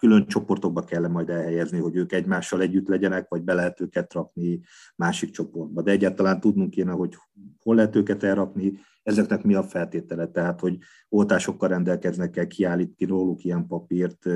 [0.00, 4.60] külön csoportokba kell majd elhelyezni, hogy ők egymással együtt legyenek, vagy be lehet őket rakni
[4.96, 5.82] másik csoportba.
[5.82, 7.16] De egyáltalán tudnunk kéne, hogy
[7.62, 13.04] hol lehet őket elrakni, ezeknek mi a feltétele, tehát hogy oltásokkal rendelkeznek el, kiállít ki
[13.04, 14.26] róluk ilyen papírt,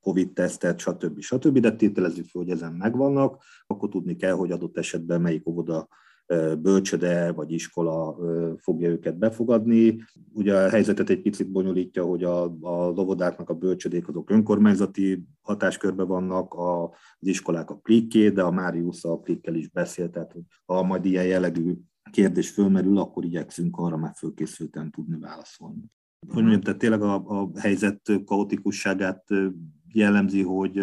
[0.00, 1.20] Covid-tesztet, stb.
[1.20, 1.58] stb.
[1.58, 5.88] De tételezzük fel, hogy ezen megvannak, akkor tudni kell, hogy adott esetben melyik óvoda
[6.58, 8.16] bölcsöde vagy iskola
[8.58, 10.02] fogja őket befogadni.
[10.32, 16.02] Ugye a helyzetet egy picit bonyolítja, hogy a, a lovodáknak a bölcsödék azok önkormányzati hatáskörbe
[16.02, 16.84] vannak, a,
[17.18, 20.34] az iskolák a klikké, de a Máriusz a klikkel is beszélt, tehát
[20.66, 21.74] ha majd ilyen jellegű
[22.10, 25.82] kérdés fölmerül, akkor igyekszünk arra már fölkészülten tudni válaszolni.
[26.28, 29.24] Hogy mondjam, tehát tényleg a, a helyzet kaotikusságát
[29.92, 30.80] jellemzi, hogy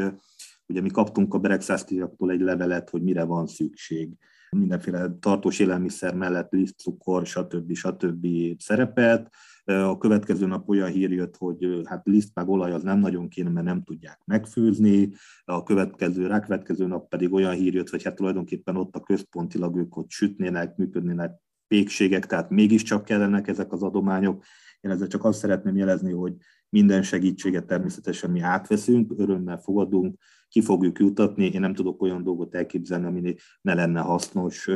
[0.67, 4.17] ugye mi kaptunk a Beregszásztiaktól egy levelet, hogy mire van szükség
[4.49, 7.73] mindenféle tartós élelmiszer mellett liszt, cukor, stb.
[7.73, 8.27] stb.
[8.57, 9.29] szerepelt.
[9.63, 13.49] A következő nap olyan hír jött, hogy hát liszt meg olaj az nem nagyon kéne,
[13.49, 15.11] mert nem tudják megfőzni.
[15.45, 19.97] A következő, rákövetkező nap pedig olyan hír jött, hogy hát tulajdonképpen ott a központilag ők
[19.97, 21.31] ott sütnének, működnének
[21.67, 24.43] pékségek, tehát mégiscsak kellenek ezek az adományok.
[24.79, 26.33] Én ezzel csak azt szeretném jelezni, hogy
[26.69, 30.17] minden segítséget természetesen mi átveszünk, örömmel fogadunk,
[30.49, 31.45] ki fogjuk jutatni.
[31.45, 34.69] Én nem tudok olyan dolgot elképzelni, ami ne lenne hasznos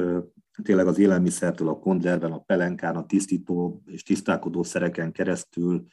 [0.64, 5.86] tényleg az élelmiszertől, a konzerven, a pelenkán, a tisztító és tisztálkodó szereken keresztül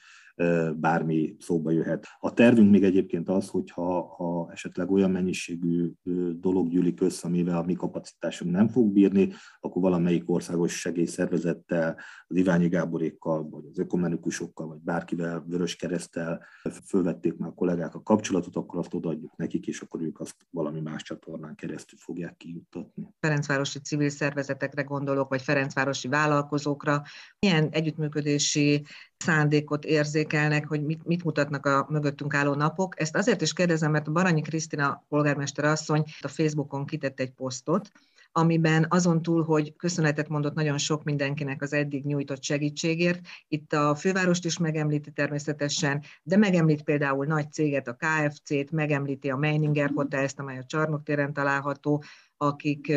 [0.76, 2.06] bármi szóba jöhet.
[2.18, 5.90] A tervünk még egyébként az, hogyha ha esetleg olyan mennyiségű
[6.32, 11.96] dolog gyűlik össze, amivel a mi kapacitásunk nem fog bírni, akkor valamelyik országos segélyszervezettel,
[12.26, 16.44] az Iványi Gáborékkal, vagy az ökomenikusokkal, vagy bárkivel, Vörös Keresztel
[16.84, 20.80] fölvették már a kollégák a kapcsolatot, akkor azt odaadjuk nekik, és akkor ők azt valami
[20.80, 23.08] más csatornán keresztül fogják kijuttatni.
[23.20, 27.02] Ferencvárosi civil szervezetekre gondolok, vagy Ferencvárosi vállalkozókra.
[27.38, 28.84] Milyen együttműködési
[29.18, 33.00] szándékot érzékelnek, hogy mit, mit mutatnak a mögöttünk álló napok.
[33.00, 37.90] Ezt azért is kérdezem, mert a Baranyi Krisztina polgármester asszony a Facebookon kitett egy posztot,
[38.32, 43.94] amiben azon túl, hogy köszönetet mondott nagyon sok mindenkinek az eddig nyújtott segítségért, itt a
[43.94, 50.38] fővárost is megemlíti természetesen, de megemlít például nagy céget, a KFC-t, megemlíti a Meininger Hotels-t,
[50.38, 52.02] amely a Csarnok téren található,
[52.36, 52.88] akik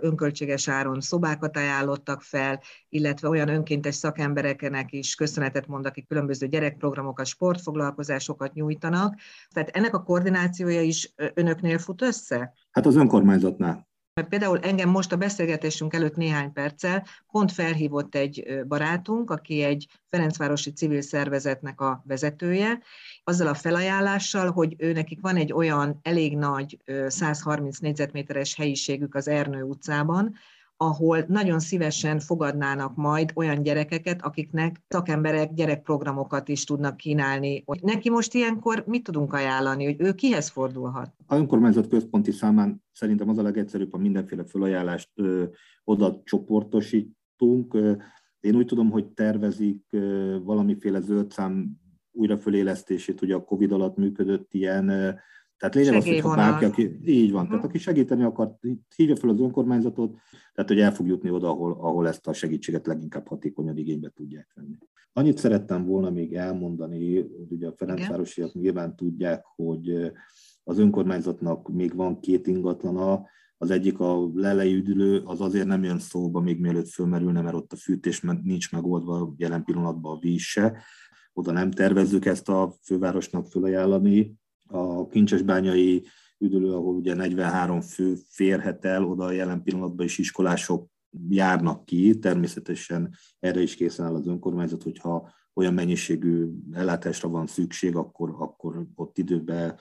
[0.00, 7.26] önköltséges áron szobákat ajánlottak fel, illetve olyan önkéntes szakembereknek is köszönetet mond, akik különböző gyerekprogramokat,
[7.26, 9.14] sportfoglalkozásokat nyújtanak.
[9.54, 12.52] Tehát ennek a koordinációja is önöknél fut össze?
[12.70, 13.88] Hát az önkormányzatnál.
[14.20, 19.86] Mert például engem most a beszélgetésünk előtt néhány perccel pont felhívott egy barátunk, aki egy
[20.10, 22.82] Ferencvárosi civil szervezetnek a vezetője,
[23.24, 29.28] azzal a felajánlással, hogy ő nekik van egy olyan elég nagy 130 négyzetméteres helyiségük az
[29.28, 30.36] Ernő utcában,
[30.76, 37.64] ahol nagyon szívesen fogadnának majd olyan gyerekeket, akiknek szakemberek gyerekprogramokat is tudnak kínálni.
[37.80, 41.14] Neki most ilyenkor mit tudunk ajánlani, hogy ő kihez fordulhat?
[41.26, 45.44] A önkormányzat központi számán szerintem az a legegyszerűbb, ha mindenféle felajánlást ö,
[45.84, 47.78] oda csoportosítunk.
[48.40, 51.70] Én úgy tudom, hogy tervezik ö, valamiféle zöldszám
[52.12, 55.18] újrafölélesztését, ugye a Covid alatt működött ilyen
[55.58, 58.56] tehát lényeg az, hogy ha bárki, aki, így van, tehát aki segíteni akar,
[58.96, 60.16] hívja fel az önkormányzatot,
[60.54, 64.50] tehát hogy el fog jutni oda, ahol, ahol ezt a segítséget leginkább hatékonyan igénybe tudják
[64.54, 64.78] venni.
[65.12, 70.12] Annyit szerettem volna még elmondani, hogy ugye a Ferencvárosiak nyilván tudják, hogy
[70.64, 73.26] az önkormányzatnak még van két ingatlana,
[73.58, 77.72] az egyik a lelei üdülő, az azért nem jön szóba, még mielőtt fölmerülne, mert ott
[77.72, 80.82] a fűtés nincs megoldva jelen pillanatban a víz se.
[81.32, 84.34] Oda nem tervezzük ezt a fővárosnak fölajánlani,
[84.66, 86.04] a kincsesbányai
[86.38, 90.88] üdülő, ahol ugye 43 fő férhet el, oda jelen pillanatban is iskolások
[91.28, 97.96] járnak ki, természetesen erre is készen áll az önkormányzat, hogyha olyan mennyiségű ellátásra van szükség,
[97.96, 99.78] akkor, akkor ott időben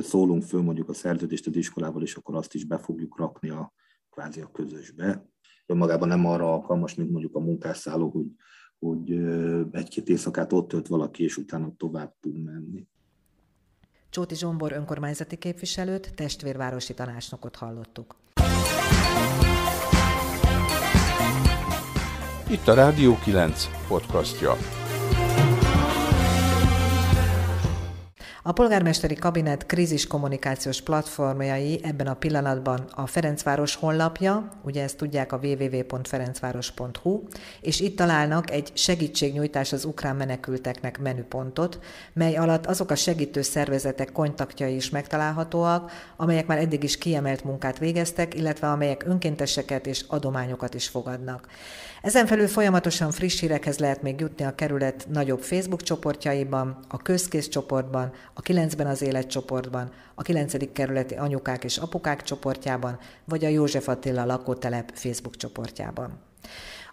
[0.00, 3.72] szólunk föl mondjuk a szerződést az iskolával, és akkor azt is be fogjuk rakni a
[4.10, 5.26] kvázi a közösbe.
[5.66, 8.26] Önmagában nem arra alkalmas, mint mondjuk a munkásszálló, hogy,
[8.78, 9.12] hogy
[9.70, 12.86] egy-két éjszakát ott tölt valaki, és utána tovább tud menni.
[14.12, 18.16] Csóti Zsombor önkormányzati képviselőt, testvérvárosi tanácsnokot hallottuk.
[22.50, 24.56] Itt a Rádió 9 podcastja.
[28.44, 35.32] A polgármesteri kabinet krízis kommunikációs platformjai ebben a pillanatban a Ferencváros honlapja, ugye ezt tudják
[35.32, 37.22] a www.ferencváros.hu,
[37.60, 41.78] és itt találnak egy segítségnyújtás az ukrán menekülteknek menüpontot,
[42.12, 47.78] mely alatt azok a segítő szervezetek kontaktjai is megtalálhatóak, amelyek már eddig is kiemelt munkát
[47.78, 51.46] végeztek, illetve amelyek önkénteseket és adományokat is fogadnak.
[52.02, 57.48] Ezen felül folyamatosan friss hírekhez lehet még jutni a kerület nagyobb Facebook csoportjaiban, a közkész
[57.48, 60.72] csoportban, a 9-ben az életcsoportban, a 9.
[60.72, 66.20] kerületi anyukák és apukák csoportjában, vagy a József Attila lakótelep Facebook csoportjában.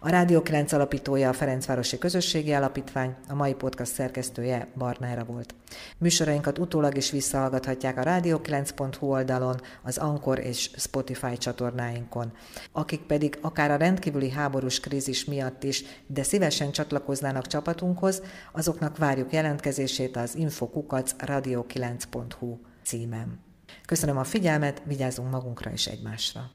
[0.02, 5.54] A Rádió 9 alapítója a Ferencvárosi Közösségi Alapítvány, a mai podcast szerkesztője Barnára volt.
[5.98, 12.32] Műsorainkat utólag is visszahallgathatják a rádió9.hu oldalon, az Ankor és Spotify csatornáinkon.
[12.72, 18.22] Akik pedig akár a rendkívüli háborús krízis miatt is, de szívesen csatlakoznának csapatunkhoz,
[18.52, 23.40] azoknak várjuk jelentkezését az infokukac radio9.hu címen.
[23.86, 26.50] Köszönöm a figyelmet, vigyázzunk magunkra és egymásra.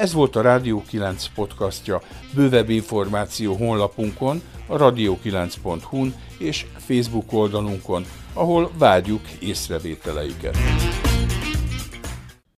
[0.00, 2.00] Ez volt a Rádió 9 podcastja.
[2.34, 10.56] Bővebb információ honlapunkon, a radio9.hu-n és Facebook oldalunkon, ahol várjuk észrevételeiket.